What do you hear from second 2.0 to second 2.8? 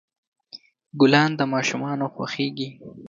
خوښیږي.